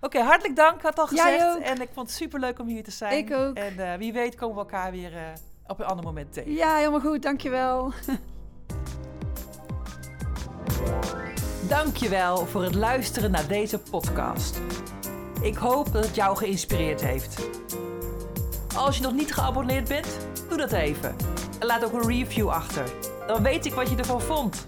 [0.00, 1.58] Oké, hartelijk dank, ik had al gezegd.
[1.58, 3.16] En ik vond het superleuk om hier te zijn.
[3.16, 3.56] Ik ook.
[3.56, 5.22] En eh, wie weet komen we elkaar weer eh,
[5.66, 6.52] op een ander moment tegen.
[6.52, 7.22] Ja, helemaal goed.
[7.22, 7.92] Dankjewel.
[11.70, 14.60] Dankjewel voor het luisteren naar deze podcast.
[15.42, 17.48] Ik hoop dat het jou geïnspireerd heeft.
[18.76, 20.06] Als je nog niet geabonneerd bent,
[20.48, 21.16] doe dat even.
[21.58, 22.84] En laat ook een review achter.
[23.26, 24.66] Dan weet ik wat je ervan vond.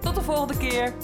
[0.00, 0.94] Tot de volgende keer.